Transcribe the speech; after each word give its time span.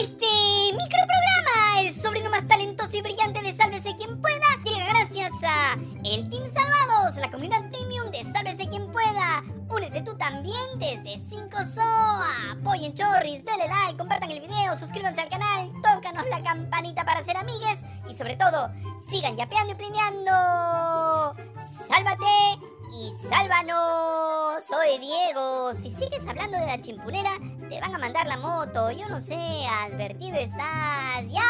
Este 0.00 0.26
microprograma, 0.72 1.80
el 1.80 1.94
sobrino 1.94 2.30
más 2.30 2.48
talentoso 2.48 2.96
y 2.96 3.02
brillante 3.02 3.42
de 3.42 3.52
Sálvese 3.52 3.94
quien 3.94 4.22
pueda, 4.22 4.46
llega 4.64 4.86
gracias 4.86 5.30
a 5.42 5.74
el 6.04 6.30
Team 6.30 6.44
Salvados, 6.50 7.16
la 7.16 7.30
comunidad 7.30 7.68
premium 7.70 8.10
de 8.10 8.24
Sálvese 8.32 8.68
quien 8.68 8.90
pueda. 8.90 9.42
Únete 9.68 10.00
tú 10.00 10.16
también 10.16 10.78
desde 10.78 11.20
5 11.28 11.50
SOA. 11.74 12.52
Apoyen 12.52 12.94
Chorris, 12.94 13.44
denle 13.44 13.68
like, 13.68 13.98
compartan 13.98 14.30
el 14.30 14.40
video, 14.40 14.74
suscríbanse 14.78 15.20
al 15.20 15.28
canal, 15.28 15.70
tócanos 15.82 16.24
la 16.30 16.42
campanita 16.42 17.04
para 17.04 17.22
ser 17.22 17.36
amigues 17.36 17.80
y 18.08 18.14
sobre 18.14 18.36
todo, 18.36 18.70
sigan 19.10 19.36
yapeando 19.36 19.74
y 19.74 19.76
plineando. 19.76 21.36
Diego. 24.98 25.74
Si 25.74 25.90
sigues 25.90 26.26
hablando 26.28 26.58
de 26.58 26.66
la 26.66 26.80
chimpunera, 26.80 27.30
te 27.68 27.80
van 27.80 27.94
a 27.94 27.98
mandar 27.98 28.26
la 28.26 28.36
moto. 28.36 28.90
Yo 28.90 29.08
no 29.08 29.20
sé, 29.20 29.36
advertido 29.36 30.36
estás. 30.36 31.22
Ya 31.28 31.42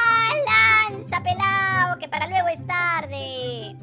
lanza, 0.90 1.22
pelao, 1.22 1.98
que 1.98 2.08
para 2.08 2.26
luego 2.26 2.48
es 2.48 2.66
tarde. 2.66 3.76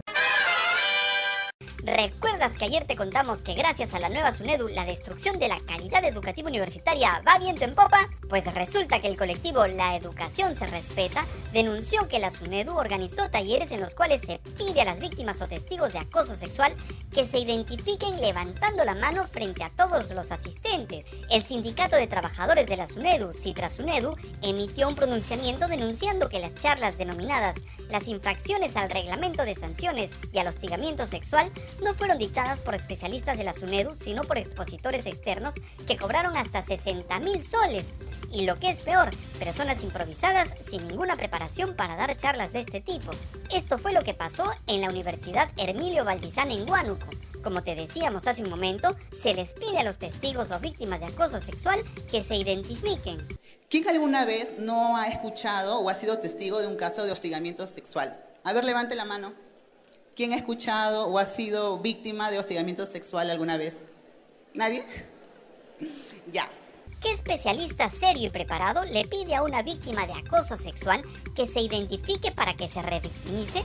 ¿Recuerdas 1.83 2.53
que 2.57 2.65
ayer 2.65 2.83
te 2.85 2.97
contamos 2.97 3.41
que 3.41 3.53
gracias 3.53 3.93
a 3.93 3.99
la 3.99 4.09
nueva 4.09 4.33
SUNEDU 4.33 4.67
la 4.67 4.83
destrucción 4.83 5.39
de 5.39 5.47
la 5.47 5.59
calidad 5.61 6.03
educativa 6.03 6.49
universitaria 6.49 7.21
va 7.25 7.39
viento 7.39 7.63
en 7.63 7.73
popa? 7.73 8.09
Pues 8.27 8.53
resulta 8.53 8.99
que 8.99 9.07
el 9.07 9.15
colectivo 9.15 9.65
La 9.65 9.95
Educación 9.95 10.55
se 10.55 10.67
respeta 10.67 11.25
denunció 11.53 12.07
que 12.09 12.19
la 12.19 12.31
SUNEDU 12.31 12.75
organizó 12.75 13.29
talleres 13.29 13.71
en 13.71 13.79
los 13.79 13.95
cuales 13.95 14.21
se 14.21 14.39
pide 14.57 14.81
a 14.81 14.85
las 14.85 14.99
víctimas 14.99 15.41
o 15.41 15.47
testigos 15.47 15.93
de 15.93 15.99
acoso 15.99 16.35
sexual 16.35 16.75
que 17.13 17.25
se 17.25 17.39
identifiquen 17.39 18.19
levantando 18.19 18.83
la 18.83 18.93
mano 18.93 19.25
frente 19.25 19.63
a 19.63 19.69
todos 19.69 20.11
los 20.11 20.31
asistentes. 20.31 21.05
El 21.31 21.43
Sindicato 21.43 21.95
de 21.95 22.07
Trabajadores 22.07 22.67
de 22.67 22.77
la 22.77 22.87
SUNEDU, 22.87 23.33
Citra 23.33 23.69
SUNEDU, 23.69 24.15
emitió 24.43 24.87
un 24.87 24.95
pronunciamiento 24.95 25.67
denunciando 25.67 26.29
que 26.29 26.39
las 26.39 26.53
charlas 26.55 26.97
denominadas 26.97 27.55
las 27.89 28.07
infracciones 28.07 28.75
al 28.75 28.89
reglamento 28.89 29.43
de 29.43 29.55
sanciones 29.55 30.11
y 30.31 30.37
al 30.37 30.47
hostigamiento 30.47 31.07
sexual 31.07 31.51
no 31.83 31.93
fueron 31.93 32.17
dictadas 32.17 32.59
por 32.59 32.75
especialistas 32.75 33.37
de 33.37 33.43
la 33.43 33.53
SUNEDU, 33.53 33.95
sino 33.95 34.23
por 34.23 34.37
expositores 34.37 35.05
externos 35.05 35.55
que 35.87 35.97
cobraron 35.97 36.37
hasta 36.37 36.63
60 36.63 37.19
mil 37.19 37.43
soles. 37.43 37.85
Y 38.31 38.45
lo 38.45 38.59
que 38.59 38.69
es 38.69 38.81
peor, 38.81 39.09
personas 39.39 39.83
improvisadas 39.83 40.53
sin 40.69 40.87
ninguna 40.87 41.15
preparación 41.15 41.75
para 41.75 41.95
dar 41.95 42.15
charlas 42.17 42.53
de 42.53 42.61
este 42.61 42.81
tipo. 42.81 43.11
Esto 43.53 43.77
fue 43.77 43.93
lo 43.93 44.03
que 44.03 44.13
pasó 44.13 44.51
en 44.67 44.81
la 44.81 44.89
Universidad 44.89 45.49
Hermilio 45.57 46.05
Valdizán 46.05 46.51
en 46.51 46.69
Huánuco. 46.69 47.07
Como 47.43 47.63
te 47.63 47.75
decíamos 47.75 48.27
hace 48.27 48.43
un 48.43 48.49
momento, 48.49 48.95
se 49.21 49.33
les 49.33 49.53
pide 49.53 49.79
a 49.79 49.83
los 49.83 49.97
testigos 49.97 50.51
o 50.51 50.59
víctimas 50.59 50.99
de 50.99 51.05
acoso 51.07 51.39
sexual 51.39 51.79
que 52.11 52.23
se 52.23 52.35
identifiquen. 52.35 53.25
¿Quién 53.69 53.87
alguna 53.87 54.25
vez 54.25 54.55
no 54.57 54.97
ha 54.97 55.07
escuchado 55.07 55.79
o 55.79 55.89
ha 55.89 55.95
sido 55.95 56.19
testigo 56.19 56.59
de 56.59 56.67
un 56.67 56.75
caso 56.75 57.05
de 57.05 57.11
hostigamiento 57.11 57.65
sexual? 57.65 58.19
A 58.43 58.51
ver, 58.51 58.65
levante 58.65 58.95
la 58.95 59.05
mano. 59.05 59.33
¿Quién 60.19 60.33
ha 60.33 60.35
escuchado 60.35 61.07
o 61.07 61.17
ha 61.17 61.25
sido 61.25 61.79
víctima 61.79 62.29
de 62.29 62.39
hostigamiento 62.39 62.85
sexual 62.85 63.29
alguna 63.29 63.55
vez? 63.55 63.85
¿Nadie? 64.53 64.83
ya. 66.33 66.49
¿Qué 66.99 67.13
especialista 67.13 67.89
serio 67.89 68.27
y 68.27 68.29
preparado 68.29 68.83
le 68.83 69.05
pide 69.05 69.35
a 69.35 69.43
una 69.43 69.61
víctima 69.61 70.05
de 70.07 70.11
acoso 70.11 70.57
sexual 70.57 71.03
que 71.37 71.47
se 71.47 71.61
identifique 71.61 72.33
para 72.33 72.53
que 72.53 72.67
se 72.67 72.81
revictimice? 72.81 73.63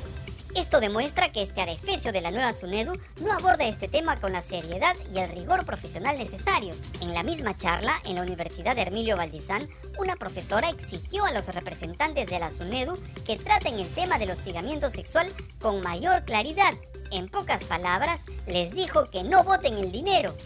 Esto 0.54 0.78
demuestra 0.78 1.32
que 1.32 1.42
este 1.42 1.62
adefesio 1.62 2.12
de 2.12 2.20
la 2.20 2.30
nueva 2.30 2.52
SUNEDU 2.52 2.92
no 3.20 3.32
aborda 3.32 3.64
este 3.64 3.88
tema 3.88 4.20
con 4.20 4.32
la 4.32 4.40
seriedad 4.40 4.94
y 5.12 5.18
el 5.18 5.28
rigor 5.30 5.66
profesional 5.66 6.16
necesarios. 6.16 6.76
En 7.00 7.12
la 7.12 7.24
misma 7.24 7.56
charla, 7.56 7.96
en 8.04 8.14
la 8.14 8.22
Universidad 8.22 8.76
de 8.76 8.82
Hermilio 8.82 9.16
Valdizán, 9.16 9.68
una 9.98 10.14
profesora 10.14 10.68
exigió 10.68 11.24
a 11.24 11.32
los 11.32 11.48
representantes 11.48 12.28
de 12.28 12.38
la 12.38 12.52
SUNEDU 12.52 12.94
que 13.26 13.36
traten 13.36 13.80
el 13.80 13.92
tema 13.94 14.16
del 14.16 14.30
hostigamiento 14.30 14.90
sexual 14.90 15.26
con 15.60 15.82
mayor 15.82 16.24
claridad. 16.24 16.74
En 17.10 17.28
pocas 17.28 17.64
palabras, 17.64 18.20
les 18.46 18.70
dijo 18.70 19.10
que 19.10 19.24
no 19.24 19.42
voten 19.42 19.74
el 19.74 19.90
dinero. 19.90 20.36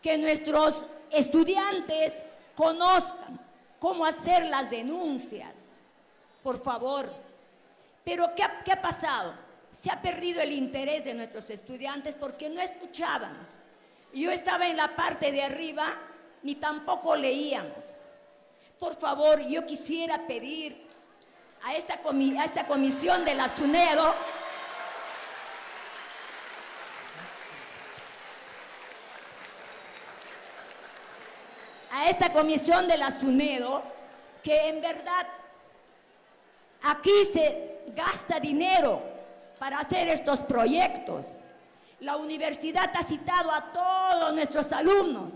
Que 0.00 0.16
nuestros 0.16 0.84
estudiantes 1.12 2.14
conozcan 2.54 3.38
cómo 3.78 4.06
hacer 4.06 4.48
las 4.48 4.70
denuncias. 4.70 5.52
Por 6.42 6.58
favor, 6.58 7.25
pero 8.06 8.32
¿qué 8.36 8.44
ha, 8.44 8.80
pasado? 8.80 9.34
Se 9.72 9.90
ha 9.90 10.00
perdido 10.00 10.40
el 10.40 10.52
interés 10.52 11.04
de 11.04 11.12
nuestros 11.12 11.50
estudiantes 11.50 12.14
porque 12.14 12.48
no 12.48 12.60
escuchábamos. 12.60 13.48
Yo 14.14 14.30
estaba 14.30 14.68
en 14.68 14.76
la 14.76 14.94
parte 14.94 15.32
de 15.32 15.42
arriba 15.42 15.92
ni 16.44 16.54
tampoco 16.54 17.16
leíamos. 17.16 17.82
Por 18.78 18.94
favor, 18.94 19.44
yo 19.48 19.66
quisiera 19.66 20.24
pedir 20.24 20.86
a 21.64 21.74
esta, 21.74 21.94
a 21.94 22.44
esta 22.44 22.64
comisión 22.64 23.24
de 23.24 23.34
la 23.34 23.48
SUNEDO 23.48 24.14
a 31.90 32.08
esta 32.08 32.30
comisión 32.30 32.86
de 32.86 32.98
la 32.98 33.10
SUNEDO 33.10 33.82
que 34.44 34.68
en 34.68 34.80
verdad 34.80 35.26
aquí 36.90 37.24
se 37.24 37.80
gasta 37.94 38.40
dinero 38.40 39.02
para 39.58 39.80
hacer 39.80 40.08
estos 40.08 40.40
proyectos. 40.40 41.24
La 42.00 42.16
universidad 42.16 42.90
ha 42.94 43.02
citado 43.02 43.50
a 43.50 43.72
todos 43.72 44.34
nuestros 44.34 44.70
alumnos, 44.72 45.32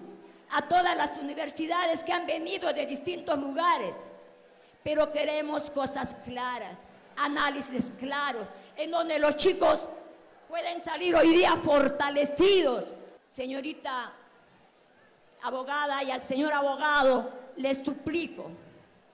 a 0.51 0.63
todas 0.63 0.97
las 0.97 1.13
universidades 1.21 2.05
que 2.05 2.13
han 2.13 2.27
venido 2.27 2.73
de 2.73 2.87
distintos 2.87 3.39
lugares, 3.39 3.95
pero 4.83 5.11
queremos 5.11 5.71
cosas 5.71 6.15
claras, 6.25 6.77
análisis 7.17 7.93
claros, 7.99 8.47
en 8.77 8.91
donde 8.91 9.19
los 9.19 9.37
chicos 9.37 9.81
pueden 10.49 10.81
salir 10.81 11.15
hoy 11.15 11.31
día 11.31 11.57
fortalecidos. 11.57 12.85
Señorita 13.33 14.13
abogada 15.43 16.03
y 16.03 16.11
al 16.11 16.23
señor 16.23 16.53
abogado, 16.53 17.31
les 17.57 17.79
suplico 17.79 18.51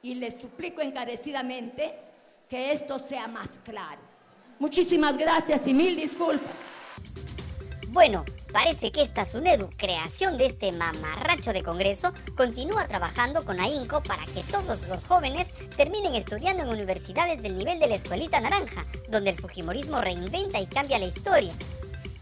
y 0.02 0.14
les 0.14 0.40
suplico 0.40 0.80
encarecidamente 0.80 2.05
que 2.48 2.72
esto 2.72 2.98
sea 2.98 3.26
más 3.28 3.60
claro. 3.64 4.00
Muchísimas 4.58 5.16
gracias 5.16 5.66
y 5.66 5.74
mil 5.74 5.96
disculpas. 5.96 6.52
Bueno, 7.88 8.24
parece 8.52 8.92
que 8.92 9.02
esta 9.02 9.24
SUNEDU, 9.24 9.70
creación 9.76 10.36
de 10.36 10.46
este 10.46 10.70
mamarracho 10.72 11.52
de 11.52 11.62
Congreso, 11.62 12.12
continúa 12.36 12.86
trabajando 12.86 13.44
con 13.44 13.58
AINCO 13.58 14.02
para 14.02 14.24
que 14.26 14.42
todos 14.50 14.86
los 14.86 15.04
jóvenes 15.04 15.48
terminen 15.76 16.14
estudiando 16.14 16.62
en 16.62 16.68
universidades 16.68 17.42
del 17.42 17.56
nivel 17.56 17.78
de 17.78 17.88
la 17.88 17.96
Escuelita 17.96 18.40
Naranja, 18.40 18.84
donde 19.08 19.30
el 19.30 19.40
Fujimorismo 19.40 20.00
reinventa 20.00 20.60
y 20.60 20.66
cambia 20.66 20.98
la 20.98 21.06
historia. 21.06 21.52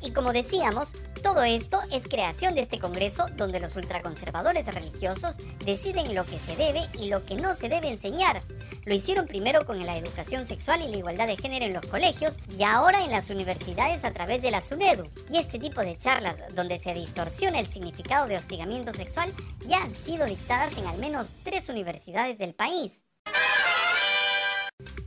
Y 0.01 0.13
como 0.13 0.33
decíamos, 0.33 0.93
todo 1.23 1.43
esto 1.43 1.81
es 1.91 2.05
creación 2.05 2.55
de 2.55 2.61
este 2.61 2.79
Congreso 2.79 3.27
donde 3.37 3.59
los 3.59 3.75
ultraconservadores 3.75 4.67
religiosos 4.67 5.37
deciden 5.65 6.15
lo 6.15 6.25
que 6.25 6.39
se 6.39 6.55
debe 6.57 6.83
y 6.99 7.09
lo 7.09 7.25
que 7.25 7.37
no 7.37 7.55
se 7.55 7.69
debe 7.69 7.89
enseñar. 7.89 8.43
Lo 8.87 8.95
hicieron 8.95 9.27
primero 9.27 9.65
con 9.65 9.85
la 9.85 9.97
educación 9.97 10.47
sexual 10.47 10.83
y 10.83 10.91
la 10.91 10.97
igualdad 10.97 11.27
de 11.27 11.37
género 11.37 11.65
en 11.65 11.73
los 11.73 11.87
colegios 11.87 12.37
y 12.59 12.65
ahora 12.65 13.05
en 13.05 13.11
las 13.11 13.31
universidades 13.31 14.05
a 14.05 14.13
través 14.13 14.43
de 14.43 14.51
la 14.51 14.61
SUNEDU. 14.61 15.09
Y 15.31 15.39
este 15.39 15.59
tipo 15.59 15.81
de 15.81 15.97
charlas 15.97 16.37
donde 16.55 16.79
se 16.79 16.93
distorsiona 16.93 17.61
el 17.61 17.69
significado 17.69 18.27
de 18.27 18.37
hostigamiento 18.37 18.93
sexual 18.93 19.33
ya 19.67 19.83
han 19.83 19.95
sido 19.95 20.27
dictadas 20.27 20.77
en 20.77 20.87
al 20.87 20.99
menos 20.99 21.35
tres 21.45 21.69
universidades 21.69 22.39
del 22.39 22.55
país. 22.55 23.04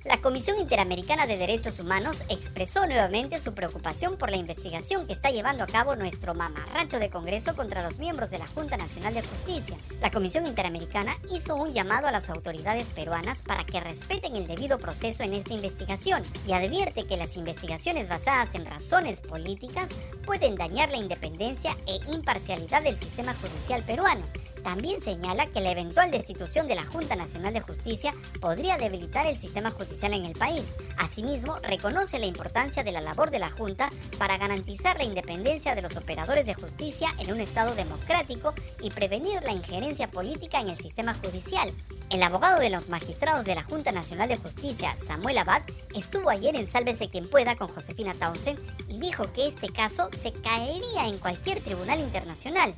La 0.07 0.22
Comisión 0.22 0.57
Interamericana 0.57 1.28
de 1.28 1.35
Derechos 1.35 1.81
Humanos 1.81 2.23
expresó 2.29 2.88
nuevamente 2.88 3.41
su 3.41 3.53
preocupación 3.53 4.16
por 4.16 4.29
la 4.29 4.38
investigación 4.38 5.06
que 5.06 5.12
está 5.12 5.31
llevando 5.31 5.66
a 5.66 5.68
cabo 5.68 5.97
nuestro 5.97 6.34
mamarracho 6.34 6.97
de 6.97 7.09
Congreso 7.09 7.57
contra 7.57 7.84
los 7.84 8.00
miembros 8.00 8.29
de 8.29 8.38
la 8.38 8.47
Junta 8.47 8.78
Nacional 8.78 9.13
de 9.13 9.22
Justicia. 9.22 9.75
La 10.00 10.09
Comisión 10.09 10.47
Interamericana 10.47 11.17
hizo 11.35 11.57
un 11.57 11.73
llamado 11.73 12.07
a 12.07 12.12
las 12.12 12.29
autoridades 12.29 12.88
peruanas 12.91 13.41
para 13.41 13.66
que 13.66 13.82
respeten 13.82 14.37
el 14.37 14.47
debido 14.47 14.79
proceso 14.79 15.23
en 15.23 15.34
esta 15.34 15.53
investigación 15.53 16.23
y 16.47 16.53
advierte 16.53 17.05
que 17.05 17.17
las 17.17 17.35
investigaciones 17.35 18.08
basadas 18.08 18.55
en 18.55 18.66
razones 18.66 19.20
políticas 19.20 19.90
pueden 20.26 20.55
dañar 20.55 20.90
la 20.90 20.97
independencia 20.97 21.76
e 21.85 22.14
imparcialidad 22.14 22.82
del 22.82 22.97
sistema 22.97 23.34
judicial 23.34 23.84
peruano 23.84 24.23
también 24.67 25.02
señala 25.02 25.47
que 25.47 25.61
la 25.61 25.72
eventual 25.72 26.11
destitución 26.11 26.67
de 26.67 26.75
la 26.75 26.84
Junta 26.84 27.16
Nacional 27.16 27.53
de 27.53 27.61
Justicia 27.61 28.14
podría 28.41 28.78
debilitar 28.78 29.25
el 29.25 29.37
sistema 29.37 29.72
judicial 29.72 30.14
en 30.14 30.25
el 30.25 30.34
país. 30.34 30.66
Asimismo, 30.97 31.55
reconoce 31.64 32.19
la 32.19 32.25
importancia 32.25 32.84
de 32.84 32.91
la 32.91 32.99
labor 32.99 33.31
de 33.31 33.40
la 33.40 33.49
Junta 33.49 33.90
para 34.17 34.37
garantizar 34.37 34.97
la 34.97 35.05
independencia 35.05 35.73
de 35.73 35.81
los 35.81 35.96
operadores 35.96 36.46
de 36.46 36.53
justicia 36.53 37.08
en 37.17 37.31
un 37.31 37.40
Estado 37.40 37.75
democrático 37.75 38.53
y 38.81 38.90
prevenir 38.90 39.41
la 39.43 39.53
injerencia 39.53 40.11
política 40.11 40.59
en 40.59 40.67
el 40.67 40.78
sistema 40.78 41.13
judicial. 41.13 41.73
El 42.09 42.22
abogado 42.22 42.59
de 42.59 42.70
los 42.70 42.90
magistrados 42.90 43.46
de 43.46 43.55
la 43.55 43.63
Junta 43.63 43.93
Nacional 43.93 44.28
de 44.28 44.35
Justicia, 44.35 44.97
Samuel 45.02 45.37
Abad, 45.37 45.61
estuvo 45.96 46.29
ayer 46.29 46.58
en 46.58 46.67
Sálvese 46.67 47.08
quien 47.08 47.29
pueda 47.29 47.55
con 47.55 47.70
Josefina 47.70 48.13
Townsend 48.16 48.59
y 48.90 48.99
dijo 48.99 49.31
que 49.31 49.47
este 49.47 49.70
caso 49.70 50.09
se 50.22 50.34
caería 50.34 51.08
en 51.08 51.20
cualquier 51.20 51.61
tribunal 51.61 52.02
internacional. 52.02 52.75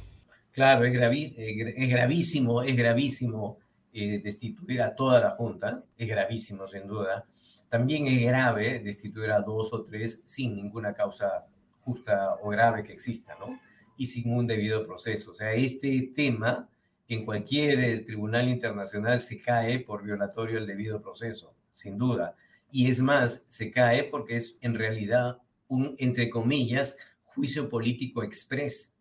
Claro, 0.51 0.86
es, 0.86 0.94
eh, 0.94 1.74
es 1.78 1.90
gravísimo, 1.90 2.63
es 2.63 2.75
gravísimo 2.75 3.57
eh, 3.94 4.19
destituir 4.19 4.81
a 4.81 4.96
toda 4.96 5.19
la 5.19 5.31
Junta, 5.31 5.84
es 5.98 6.07
gravísimo 6.07 6.68
sin 6.68 6.88
duda. 6.88 7.25
También 7.69 8.07
es 8.07 8.24
grave 8.24 8.80
destituir 8.80 9.31
a 9.31 9.42
dos 9.42 9.72
o 9.74 9.84
tres 9.84 10.22
sin 10.25 10.56
ninguna 10.56 10.94
causa 10.94 11.46
justa 11.81 12.36
o 12.42 12.50
grave 12.50 12.84
que 12.84 12.94
exista, 12.94 13.36
¿no? 13.40 13.60
Y 13.98 14.07
sin 14.07 14.34
un 14.34 14.48
debido 14.48 14.86
proceso. 14.86 15.31
O 15.31 15.34
sea, 15.34 15.54
este 15.54 16.12
tema 16.16 16.68
en 17.07 17.25
cualquier 17.25 17.80
eh, 17.80 18.00
tribunal 18.00 18.48
internacional 18.48 19.19
se 19.19 19.42
cae 19.42 19.80
por 19.80 20.04
violatorio 20.04 20.57
del 20.57 20.68
debido 20.68 21.02
proceso, 21.02 21.54
sin 21.72 21.98
duda. 21.98 22.36
Y 22.72 22.90
es 22.90 23.02
más, 23.02 23.44
se 23.50 23.72
cae 23.72 24.04
porque 24.04 24.38
es 24.38 24.56
en 24.62 24.75
realidad 24.75 25.40
un, 25.68 25.95
entre 25.98 26.30
comillas, 26.30 26.98
juicio 27.25 27.69
político 27.69 28.22
express. 28.24 28.94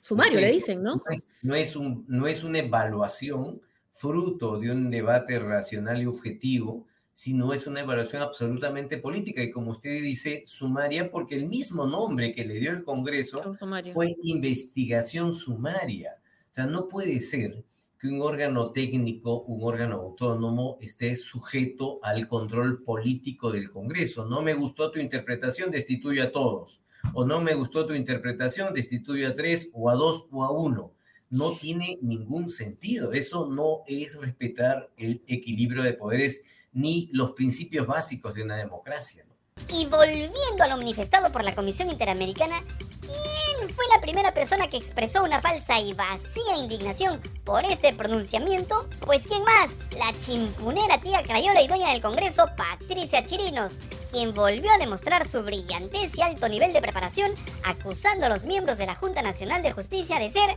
Sumario, 0.00 0.40
le 0.40 0.52
dicen, 0.52 0.82
¿no? 0.82 1.02
No 1.42 1.54
es, 1.54 1.76
un, 1.76 2.04
no 2.08 2.26
es 2.26 2.44
una 2.44 2.58
evaluación 2.60 3.60
fruto 3.92 4.58
de 4.58 4.70
un 4.70 4.90
debate 4.90 5.38
racional 5.38 6.02
y 6.02 6.06
objetivo, 6.06 6.86
sino 7.12 7.54
es 7.54 7.66
una 7.66 7.80
evaluación 7.80 8.20
absolutamente 8.20 8.98
política 8.98 9.42
y 9.42 9.50
como 9.50 9.70
usted 9.70 10.02
dice, 10.02 10.42
sumaria, 10.44 11.10
porque 11.10 11.34
el 11.36 11.46
mismo 11.46 11.86
nombre 11.86 12.34
que 12.34 12.44
le 12.44 12.56
dio 12.56 12.72
el 12.72 12.84
Congreso 12.84 13.54
fue 13.94 14.14
investigación 14.22 15.32
sumaria. 15.32 16.18
O 16.50 16.54
sea, 16.54 16.66
no 16.66 16.88
puede 16.88 17.20
ser 17.20 17.64
que 17.98 18.08
un 18.08 18.20
órgano 18.20 18.70
técnico, 18.70 19.40
un 19.44 19.62
órgano 19.64 19.96
autónomo, 19.96 20.76
esté 20.82 21.16
sujeto 21.16 22.00
al 22.02 22.28
control 22.28 22.82
político 22.82 23.50
del 23.50 23.70
Congreso. 23.70 24.26
No 24.26 24.42
me 24.42 24.52
gustó 24.52 24.90
tu 24.90 24.98
interpretación, 24.98 25.70
destituyo 25.70 26.22
a 26.22 26.30
todos. 26.30 26.82
O 27.14 27.24
no 27.24 27.40
me 27.40 27.54
gustó 27.54 27.86
tu 27.86 27.94
interpretación, 27.94 28.74
destituyo 28.74 29.28
a 29.28 29.34
tres 29.34 29.70
o 29.72 29.90
a 29.90 29.94
dos 29.94 30.26
o 30.30 30.44
a 30.44 30.50
uno. 30.50 30.92
No 31.30 31.56
tiene 31.56 31.98
ningún 32.02 32.50
sentido. 32.50 33.12
Eso 33.12 33.46
no 33.46 33.82
es 33.86 34.16
respetar 34.16 34.90
el 34.96 35.22
equilibrio 35.26 35.82
de 35.82 35.94
poderes 35.94 36.44
ni 36.72 37.08
los 37.12 37.32
principios 37.32 37.86
básicos 37.86 38.34
de 38.34 38.42
una 38.42 38.56
democracia. 38.56 39.24
Y 39.72 39.86
volviendo 39.86 40.62
a 40.62 40.68
lo 40.68 40.76
manifestado 40.76 41.32
por 41.32 41.42
la 41.42 41.54
Comisión 41.54 41.90
Interamericana, 41.90 42.62
¿quién 43.00 43.70
fue 43.74 43.86
la 43.90 44.02
primera 44.02 44.34
persona 44.34 44.68
que 44.68 44.76
expresó 44.76 45.24
una 45.24 45.40
falsa 45.40 45.80
y 45.80 45.94
vacía 45.94 46.58
indignación 46.58 47.20
por 47.42 47.64
este 47.64 47.94
pronunciamiento? 47.94 48.86
Pues 49.00 49.22
¿quién 49.26 49.42
más? 49.44 49.70
La 49.92 50.12
chimpunera 50.20 51.00
tía 51.00 51.22
Crayola 51.22 51.62
y 51.62 51.68
dueña 51.68 51.90
del 51.92 52.02
Congreso, 52.02 52.46
Patricia 52.54 53.24
Chirinos, 53.24 53.78
quien 54.16 54.32
volvió 54.32 54.70
a 54.72 54.78
demostrar 54.78 55.28
su 55.28 55.42
brillantez 55.42 56.16
y 56.16 56.22
alto 56.22 56.48
nivel 56.48 56.72
de 56.72 56.80
preparación, 56.80 57.32
acusando 57.64 58.24
a 58.24 58.28
los 58.30 58.46
miembros 58.46 58.78
de 58.78 58.86
la 58.86 58.94
Junta 58.94 59.20
Nacional 59.20 59.62
de 59.62 59.72
Justicia 59.72 60.18
de 60.18 60.30
ser 60.30 60.56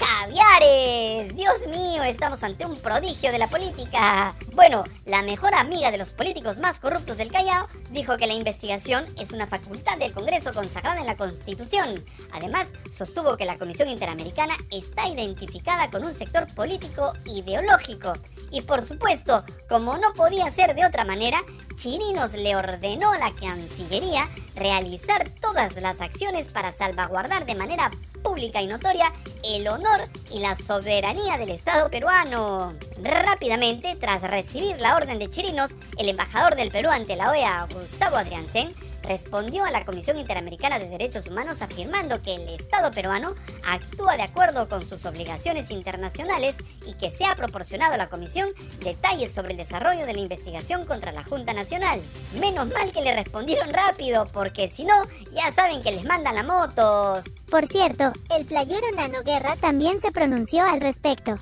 caviares. 0.00 1.36
Dios 1.36 1.66
mío, 1.68 2.02
estamos 2.02 2.42
ante 2.42 2.64
un 2.64 2.76
prodigio 2.78 3.30
de 3.30 3.38
la 3.38 3.48
política. 3.48 4.34
Bueno, 4.54 4.84
la 5.04 5.22
mejor 5.22 5.54
amiga 5.54 5.90
de 5.90 5.98
los 5.98 6.10
políticos 6.10 6.58
más 6.58 6.78
corruptos 6.78 7.18
del 7.18 7.30
Callao 7.30 7.68
dijo 7.90 8.16
que 8.16 8.26
la 8.26 8.32
investigación 8.32 9.04
es 9.20 9.32
una 9.32 9.46
facultad 9.46 9.98
del 9.98 10.12
Congreso 10.12 10.52
consagrada 10.54 11.00
en 11.00 11.06
la 11.06 11.16
Constitución. 11.16 12.02
Además, 12.32 12.68
sostuvo 12.90 13.36
que 13.36 13.44
la 13.44 13.58
Comisión 13.58 13.90
Interamericana 13.90 14.54
está 14.70 15.06
identificada 15.06 15.90
con 15.90 16.04
un 16.04 16.14
sector 16.14 16.46
político 16.54 17.12
ideológico. 17.26 18.14
Y 18.50 18.62
por 18.62 18.82
supuesto, 18.82 19.44
como 19.68 19.98
no 19.98 20.14
podía 20.14 20.50
ser 20.50 20.74
de 20.74 20.86
otra 20.86 21.04
manera, 21.04 21.42
Chirinos 21.74 22.34
le 22.34 22.56
ordenó 22.56 23.12
a 23.12 23.18
la 23.18 23.34
Cancillería 23.34 24.28
realizar 24.54 25.28
todas 25.40 25.76
las 25.76 26.00
acciones 26.00 26.48
para 26.48 26.72
salvaguardar 26.72 27.44
de 27.46 27.54
manera 27.54 27.90
pública 28.22 28.62
y 28.62 28.66
notoria 28.66 29.12
el 29.44 29.66
honor 29.68 30.02
y 30.30 30.40
la 30.40 30.56
soberanía 30.56 31.38
del 31.38 31.50
Estado 31.50 31.90
peruano. 31.90 32.74
Rápidamente, 33.02 33.96
tras 33.96 34.22
recibir 34.22 34.80
la 34.80 34.96
orden 34.96 35.18
de 35.18 35.28
Chirinos, 35.28 35.72
el 35.98 36.08
embajador 36.08 36.56
del 36.56 36.70
Perú 36.70 36.90
ante 36.90 37.16
la 37.16 37.30
OEA, 37.30 37.66
Gustavo 37.72 38.16
Adriansen, 38.16 38.74
respondió 39.02 39.64
a 39.64 39.70
la 39.70 39.84
Comisión 39.84 40.18
Interamericana 40.18 40.78
de 40.78 40.88
Derechos 40.88 41.26
Humanos 41.26 41.62
afirmando 41.62 42.22
que 42.22 42.34
el 42.34 42.48
Estado 42.48 42.90
peruano 42.90 43.34
actúa 43.66 44.16
de 44.16 44.22
acuerdo 44.22 44.68
con 44.68 44.86
sus 44.86 45.04
obligaciones 45.06 45.70
internacionales 45.70 46.54
y 46.86 46.94
que 46.94 47.10
se 47.10 47.24
ha 47.24 47.36
proporcionado 47.36 47.94
a 47.94 47.98
la 47.98 48.08
Comisión 48.08 48.50
detalles 48.80 49.32
sobre 49.32 49.52
el 49.52 49.56
desarrollo 49.56 50.06
de 50.06 50.12
la 50.12 50.20
investigación 50.20 50.84
contra 50.84 51.12
la 51.12 51.24
Junta 51.24 51.52
Nacional. 51.52 52.00
Menos 52.40 52.68
mal 52.68 52.92
que 52.92 53.02
le 53.02 53.14
respondieron 53.14 53.70
rápido, 53.70 54.26
porque 54.32 54.70
si 54.70 54.84
no, 54.84 54.94
ya 55.32 55.52
saben 55.52 55.82
que 55.82 55.92
les 55.92 56.04
mandan 56.04 56.34
la 56.34 56.42
motos. 56.42 57.24
Por 57.50 57.66
cierto, 57.66 58.12
el 58.36 58.44
playero 58.44 58.90
Nano 58.94 59.22
Guerra 59.22 59.56
también 59.56 60.00
se 60.00 60.10
pronunció 60.10 60.62
al 60.64 60.80
respecto. 60.80 61.36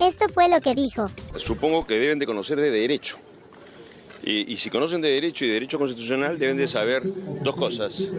Esto 0.00 0.28
fue 0.28 0.48
lo 0.48 0.60
que 0.60 0.74
dijo. 0.74 1.06
Supongo 1.36 1.86
que 1.86 1.98
deben 1.98 2.18
de 2.18 2.26
conocer 2.26 2.58
de 2.58 2.70
derecho 2.70 3.18
y, 4.26 4.56
si 4.56 4.70
conocen 4.70 5.02
de 5.02 5.10
derecho 5.10 5.44
y 5.44 5.48
derecho 5.48 5.78
constitucional, 5.78 6.38
deben 6.38 6.56
de 6.56 6.66
saber 6.66 7.02
dos 7.42 7.56
cosas. 7.56 8.12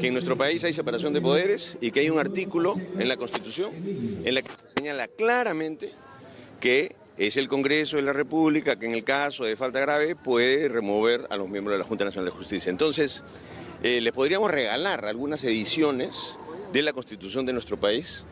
Que 0.00 0.06
en 0.06 0.14
nuestro 0.14 0.36
país 0.36 0.64
hay 0.64 0.72
separación 0.72 1.12
de 1.12 1.20
poderes 1.20 1.76
y 1.80 1.90
que 1.90 2.00
hay 2.00 2.08
un 2.08 2.18
artículo 2.18 2.74
en 2.98 3.08
la 3.08 3.16
Constitución 3.16 3.70
en 4.24 4.34
la 4.34 4.42
que 4.42 4.48
se 4.48 4.72
señala 4.76 5.08
claramente 5.08 5.92
que 6.60 6.96
es 7.18 7.36
el 7.36 7.48
Congreso 7.48 7.96
de 7.96 8.02
la 8.02 8.14
República 8.14 8.78
que 8.78 8.86
en 8.86 8.92
el 8.92 9.04
caso 9.04 9.44
de 9.44 9.56
falta 9.56 9.80
grave 9.80 10.16
puede 10.16 10.68
remover 10.68 11.26
a 11.28 11.36
los 11.36 11.48
miembros 11.48 11.74
de 11.74 11.78
la 11.78 11.84
Junta 11.84 12.06
Nacional 12.06 12.30
de 12.30 12.36
Justicia. 12.36 12.70
Entonces, 12.70 13.22
eh, 13.82 14.00
les 14.00 14.12
podríamos 14.14 14.50
regalar 14.50 15.04
algunas 15.04 15.44
ediciones 15.44 16.38
de 16.72 16.80
la 16.80 16.94
Constitución 16.94 17.44
de 17.44 17.52
nuestro 17.52 17.78
país 17.78 18.24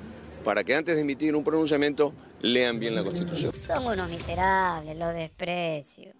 para 0.44 0.64
que 0.64 0.74
antes 0.74 0.94
de 0.94 1.02
emitir 1.02 1.36
un 1.36 1.44
pronunciamiento 1.44 2.14
lean 2.40 2.80
bien 2.80 2.94
la 2.94 3.04
Constitución. 3.04 3.52
Son 3.52 3.86
unos 3.86 4.08
miserables, 4.08 4.96
lo 4.96 5.08
desprecio. 5.08 6.17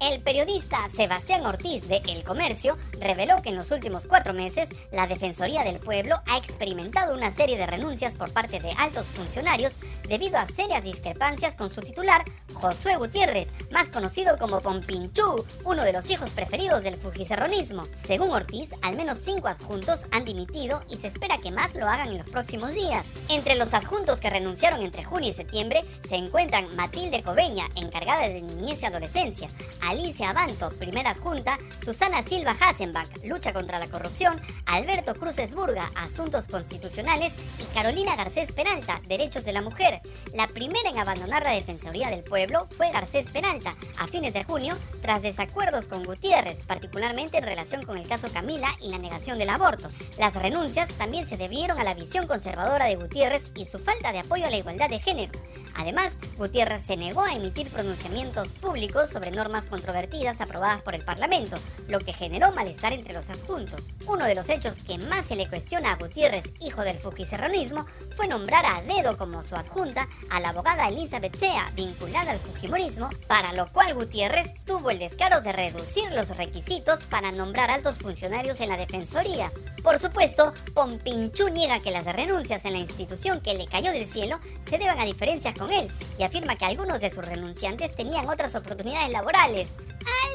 El 0.00 0.20
periodista 0.20 0.88
Sebastián 0.94 1.44
Ortiz 1.44 1.88
de 1.88 2.00
El 2.06 2.22
Comercio 2.22 2.78
reveló 3.00 3.42
que 3.42 3.48
en 3.48 3.56
los 3.56 3.72
últimos 3.72 4.06
cuatro 4.06 4.32
meses 4.32 4.68
la 4.92 5.08
Defensoría 5.08 5.64
del 5.64 5.80
Pueblo 5.80 6.22
ha 6.28 6.38
experimentado 6.38 7.14
una 7.14 7.34
serie 7.34 7.58
de 7.58 7.66
renuncias 7.66 8.14
por 8.14 8.32
parte 8.32 8.60
de 8.60 8.70
altos 8.78 9.08
funcionarios 9.08 9.76
debido 10.08 10.38
a 10.38 10.46
serias 10.46 10.84
discrepancias 10.84 11.56
con 11.56 11.70
su 11.70 11.80
titular, 11.80 12.24
Josué 12.54 12.94
Gutiérrez, 12.94 13.48
más 13.72 13.88
conocido 13.88 14.38
como 14.38 14.60
Pompinchú, 14.60 15.44
uno 15.64 15.82
de 15.82 15.92
los 15.92 16.08
hijos 16.10 16.30
preferidos 16.30 16.84
del 16.84 16.96
fujicerronismo. 16.96 17.88
Según 18.06 18.30
Ortiz, 18.30 18.70
al 18.82 18.96
menos 18.96 19.18
cinco 19.18 19.48
adjuntos 19.48 20.06
han 20.12 20.24
dimitido 20.24 20.82
y 20.90 20.96
se 20.98 21.08
espera 21.08 21.38
que 21.38 21.50
más 21.50 21.74
lo 21.74 21.88
hagan 21.88 22.10
en 22.10 22.18
los 22.18 22.30
próximos 22.30 22.72
días. 22.72 23.04
Entre 23.30 23.56
los 23.56 23.74
adjuntos 23.74 24.20
que 24.20 24.30
renunciaron 24.30 24.82
entre 24.82 25.02
junio 25.02 25.30
y 25.30 25.34
septiembre 25.34 25.82
se 26.08 26.14
encuentran 26.14 26.74
Matilde 26.76 27.24
Cobeña, 27.24 27.64
encargada 27.74 28.28
de 28.28 28.42
niñez 28.42 28.82
y 28.82 28.86
adolescencia, 28.86 29.48
Alicia 29.88 30.28
Abanto, 30.28 30.68
primera 30.78 31.12
adjunta, 31.12 31.58
Susana 31.82 32.22
Silva 32.22 32.54
Hasenbach, 32.60 33.08
lucha 33.24 33.54
contra 33.54 33.78
la 33.78 33.88
corrupción, 33.88 34.38
Alberto 34.66 35.14
Cruz 35.14 35.36
Burga, 35.54 35.90
asuntos 35.94 36.46
constitucionales 36.46 37.32
y 37.58 37.64
Carolina 37.74 38.14
Garcés 38.14 38.52
Penalta, 38.52 39.00
derechos 39.08 39.46
de 39.46 39.54
la 39.54 39.62
mujer. 39.62 40.02
La 40.34 40.46
primera 40.48 40.90
en 40.90 40.98
abandonar 40.98 41.42
la 41.42 41.52
Defensoría 41.52 42.10
del 42.10 42.22
Pueblo 42.22 42.68
fue 42.76 42.90
Garcés 42.90 43.32
Penalta, 43.32 43.74
a 43.98 44.06
fines 44.06 44.34
de 44.34 44.44
junio, 44.44 44.76
tras 45.00 45.22
desacuerdos 45.22 45.88
con 45.88 46.04
Gutiérrez, 46.04 46.58
particularmente 46.66 47.38
en 47.38 47.44
relación 47.44 47.86
con 47.86 47.96
el 47.96 48.06
caso 48.06 48.28
Camila 48.30 48.68
y 48.82 48.90
la 48.90 48.98
negación 48.98 49.38
del 49.38 49.48
aborto. 49.48 49.88
Las 50.18 50.34
renuncias 50.34 50.88
también 50.98 51.26
se 51.26 51.38
debieron 51.38 51.78
a 51.78 51.84
la 51.84 51.94
visión 51.94 52.26
conservadora 52.26 52.86
de 52.86 52.96
Gutiérrez 52.96 53.44
y 53.54 53.64
su 53.64 53.78
falta 53.78 54.12
de 54.12 54.18
apoyo 54.18 54.46
a 54.46 54.50
la 54.50 54.58
igualdad 54.58 54.90
de 54.90 54.98
género. 54.98 55.32
Además, 55.78 56.18
Gutiérrez 56.36 56.82
se 56.82 56.96
negó 56.96 57.22
a 57.22 57.34
emitir 57.34 57.70
pronunciamientos 57.70 58.52
públicos 58.52 59.10
sobre 59.10 59.30
normas 59.30 59.68
controvertidas 59.68 60.40
aprobadas 60.40 60.82
por 60.82 60.96
el 60.96 61.04
Parlamento, 61.04 61.56
lo 61.86 62.00
que 62.00 62.12
generó 62.12 62.50
malestar 62.52 62.92
entre 62.92 63.14
los 63.14 63.30
adjuntos. 63.30 63.92
Uno 64.06 64.26
de 64.26 64.34
los 64.34 64.48
hechos 64.48 64.76
que 64.84 64.98
más 64.98 65.26
se 65.26 65.36
le 65.36 65.48
cuestiona 65.48 65.92
a 65.92 65.96
Gutiérrez, 65.96 66.44
hijo 66.60 66.82
del 66.82 66.98
fujicerronismo, 66.98 67.86
fue 68.16 68.26
nombrar 68.26 68.66
a 68.66 68.82
dedo 68.82 69.16
como 69.16 69.42
su 69.44 69.54
adjunta 69.54 70.08
a 70.30 70.40
la 70.40 70.48
abogada 70.48 70.88
Elizabeth 70.88 71.38
Sea, 71.38 71.70
vinculada 71.76 72.32
al 72.32 72.40
fujimorismo, 72.40 73.08
para 73.28 73.52
lo 73.52 73.70
cual 73.72 73.94
Gutiérrez 73.94 74.54
tuvo 74.64 74.90
el 74.90 74.98
descaro 74.98 75.40
de 75.40 75.52
reducir 75.52 76.12
los 76.12 76.36
requisitos 76.36 77.04
para 77.04 77.30
nombrar 77.30 77.70
altos 77.70 78.00
funcionarios 78.00 78.60
en 78.60 78.70
la 78.70 78.76
Defensoría. 78.76 79.52
Por 79.84 79.98
supuesto, 80.00 80.52
Pompinchú 80.74 81.48
niega 81.50 81.78
que 81.78 81.92
las 81.92 82.04
renuncias 82.04 82.64
en 82.64 82.72
la 82.72 82.80
institución 82.80 83.40
que 83.40 83.54
le 83.54 83.66
cayó 83.66 83.92
del 83.92 84.06
cielo 84.06 84.40
se 84.60 84.76
deban 84.76 84.98
a 84.98 85.04
diferencias 85.04 85.54
con 85.54 85.67
él 85.72 85.88
y 86.18 86.22
afirma 86.22 86.56
que 86.56 86.64
algunos 86.64 87.00
de 87.00 87.10
sus 87.10 87.24
renunciantes 87.24 87.94
tenían 87.94 88.28
otras 88.28 88.54
oportunidades 88.54 89.10
laborales. 89.10 89.68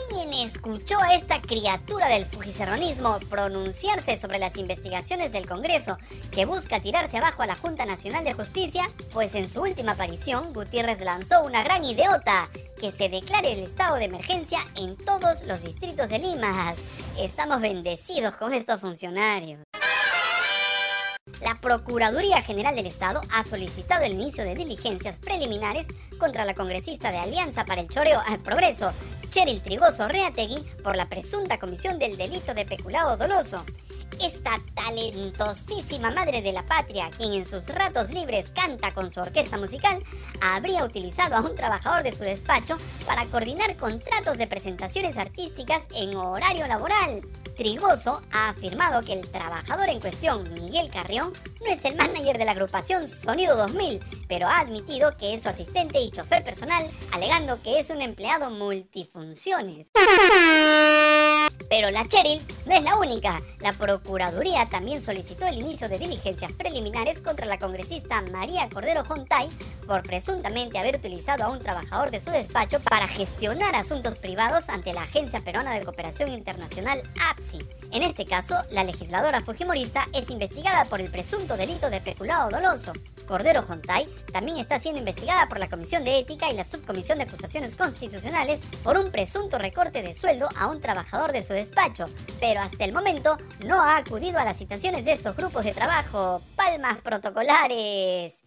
¿Alguien 0.10 0.34
escuchó 0.34 1.00
a 1.00 1.16
esta 1.16 1.42
criatura 1.42 2.08
del 2.08 2.26
fujicerronismo 2.26 3.20
pronunciarse 3.30 4.18
sobre 4.18 4.40
las 4.40 4.58
investigaciones 4.58 5.32
del 5.32 5.48
Congreso 5.48 5.98
que 6.32 6.46
busca 6.46 6.82
tirarse 6.82 7.18
abajo 7.18 7.44
a 7.44 7.48
la 7.48 7.56
Junta 7.56 7.86
Nacional 7.86 8.24
de 8.24 8.34
Justicia? 8.34 8.88
Pues 9.12 9.36
en 9.36 9.50
su 9.50 9.62
última 9.62 9.94
aparición, 9.94 10.54
Gutiérrez 10.54 11.00
lanzó 11.02 11.44
una 11.44 11.64
gran 11.64 11.84
idiota, 11.86 12.50
que 12.80 12.92
se 12.92 13.10
declare 13.10 13.54
el 13.54 13.64
estado 13.64 13.96
de 13.96 14.06
emergencia 14.06 14.60
en 14.76 14.98
todos 14.98 15.44
los 15.44 15.64
distritos 15.64 16.10
de 16.10 16.20
Lima. 16.20 16.76
Estamos 17.18 17.62
bendecidos 17.62 18.36
con 18.36 18.54
estos 18.54 18.80
funcionarios. 18.82 19.62
La 21.44 21.56
Procuraduría 21.60 22.42
General 22.42 22.76
del 22.76 22.88
Estado 22.88 23.22
ha 23.34 23.44
solicitado 23.44 24.04
el 24.06 24.14
inicio 24.14 24.44
de 24.44 24.56
diligencias 24.56 25.20
preliminares 25.20 25.88
contra 26.18 26.46
la 26.46 26.54
congresista 26.54 27.12
de 27.12 27.18
Alianza 27.18 27.66
para 27.66 27.82
el 27.82 27.90
Choreo 27.90 28.22
al 28.26 28.40
Progreso, 28.40 28.92
Cheryl 29.30 29.62
Trigoso 29.62 30.08
Reategui, 30.08 30.64
por 30.84 30.96
la 30.96 31.10
presunta 31.10 31.58
comisión 31.58 32.00
del 32.00 32.18
delito 32.18 32.54
de 32.54 32.66
peculado 32.66 33.18
doloso. 33.18 33.66
Esta 34.24 34.62
talentosísima 34.76 36.12
madre 36.12 36.42
de 36.42 36.54
la 36.54 36.66
patria, 36.66 37.10
quien 37.18 37.34
en 37.34 37.46
sus 37.46 37.68
ratos 37.68 38.12
libres 38.12 38.50
canta 38.52 38.94
con 38.94 39.12
su 39.12 39.20
orquesta 39.20 39.58
musical, 39.58 40.02
habría 40.40 40.86
utilizado 40.86 41.36
a 41.36 41.42
un 41.42 41.56
trabajador 41.56 42.04
de 42.04 42.14
su 42.14 42.24
despacho 42.24 42.78
para 43.06 43.26
coordinar 43.26 43.76
contratos 43.76 44.38
de 44.38 44.48
presentaciones 44.48 45.18
artísticas 45.18 45.84
en 45.96 46.16
horario 46.16 46.68
laboral. 46.68 47.22
Trigoso 47.56 48.22
ha 48.32 48.50
afirmado 48.50 49.02
que 49.02 49.14
el 49.14 49.30
trabajador 49.30 49.90
en 49.90 50.00
cuestión, 50.00 50.52
Miguel 50.54 50.90
Carrión, 50.90 51.32
no 51.62 51.72
es 51.72 51.86
el 51.86 51.96
manager 51.96 52.38
de 52.38 52.46
la 52.46 52.52
agrupación 52.52 53.08
Sonido 53.08 53.56
2000, 53.56 54.00
pero 54.28 54.48
ha 54.48 54.60
admitido 54.60 55.16
que 55.18 55.34
es 55.36 55.44
su 55.44 55.50
asistente 55.50 56.02
y 56.02 56.10
chofer 56.10 56.44
personal, 56.44 56.90
alegando 57.12 57.62
que 57.62 57.80
es 57.80 57.90
un 57.90 58.02
empleado 58.02 58.50
multifunciones. 58.50 59.88
Pero 61.70 61.92
la 61.92 62.08
Cheryl 62.08 62.42
no 62.66 62.74
es 62.74 62.84
la 62.84 62.96
única. 62.96 63.42
La 63.60 63.74
Procuraduría 63.74 64.70
también 64.70 65.02
solicitó 65.02 65.46
el 65.46 65.60
inicio 65.60 65.90
de 65.90 66.00
diligencias 66.00 66.52
preliminares 66.54 67.22
contra 67.22 67.46
la 67.46 67.60
congresista 67.60 68.22
María 68.32 68.70
Cordero 68.70 69.04
Jontay 69.04 69.50
por 69.88 70.04
presuntamente 70.04 70.78
haber 70.80 70.96
utilizado 70.96 71.44
a 71.44 71.50
un 71.50 71.60
trabajador 71.60 72.12
de 72.12 72.22
su 72.22 72.30
despacho 72.30 72.80
para 72.80 73.08
gestionar 73.08 73.76
asuntos 73.76 74.18
privados 74.18 74.70
ante 74.70 74.94
la 74.94 75.02
Agencia 75.02 75.42
Peruana 75.42 75.74
de 75.74 75.84
Cooperación 75.84 76.32
Internacional 76.32 77.04
APSI. 77.32 77.60
En 77.92 78.04
este 78.04 78.26
caso, 78.26 78.56
la 78.72 78.84
legisladora 78.84 79.42
fujimorista 79.42 80.08
es 80.14 80.30
investigada 80.30 80.86
por 80.86 81.02
el 81.02 81.12
presunto 81.12 81.58
delito 81.58 81.90
de 81.90 82.02
peculado 82.02 82.50
doloso. 82.50 82.94
Cordero 83.34 83.64
Jontay 83.64 84.06
también 84.32 84.60
está 84.60 84.80
siendo 84.80 85.00
investigada 85.00 85.50
por 85.50 85.58
la 85.58 85.68
Comisión 85.68 86.04
de 86.04 86.20
Ética 86.20 86.52
y 86.52 86.56
la 86.56 86.64
Subcomisión 86.64 87.18
de 87.18 87.24
Acusaciones 87.24 87.76
Constitucionales 87.76 88.62
por 88.84 88.96
un 88.96 89.10
presunto 89.10 89.58
recorte 89.58 90.04
de 90.04 90.14
sueldo 90.14 90.48
a 90.56 90.68
un 90.68 90.80
trabajador 90.80 91.32
de 91.32 91.42
su 91.42 91.52
despacho, 91.54 92.06
pero 92.40 92.62
hasta 92.62 92.86
el 92.86 92.94
momento 92.94 93.40
no 93.66 93.82
ha 93.82 93.98
acudido 93.98 94.38
a 94.38 94.46
las 94.46 94.58
citaciones 94.58 95.04
de 95.04 95.14
estos 95.14 95.36
grupos 95.36 95.66
de 95.66 95.74
trabajo. 95.74 96.44
Palmas 96.56 96.98
protocolares. 96.98 98.43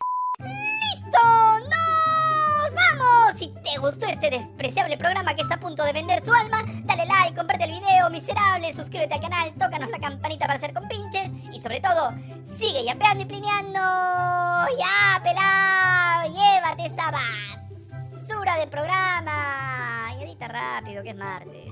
Si 3.37 3.49
te 3.49 3.79
gustó 3.79 4.07
este 4.07 4.31
despreciable 4.31 4.97
programa 4.97 5.35
que 5.35 5.43
está 5.43 5.57
a 5.57 5.61
punto 5.61 5.85
de 5.85 5.93
vender 5.93 6.25
su 6.25 6.33
alma, 6.33 6.65
dale 6.85 7.05
like, 7.05 7.37
comparte 7.37 7.65
el 7.65 7.73
video, 7.73 8.09
miserable, 8.09 8.73
suscríbete 8.73 9.13
al 9.13 9.21
canal, 9.21 9.53
tócanos 9.59 9.91
la 9.91 9.99
campanita 9.99 10.47
para 10.47 10.55
hacer 10.55 10.73
compinches 10.73 11.31
y 11.53 11.61
sobre 11.61 11.81
todo, 11.81 12.15
sigue 12.57 12.83
yapeando 12.87 13.25
y 13.25 13.27
plineando. 13.27 13.79
¡Ya, 14.79 15.23
pelado! 15.23 16.33
¡Llévate 16.33 16.87
esta 16.87 17.11
basura 17.11 18.57
de 18.57 18.67
programa! 18.69 20.15
Y 20.19 20.23
edita 20.23 20.49
rápido, 20.49 21.03
que 21.03 21.11
es 21.11 21.17
martes. 21.17 21.67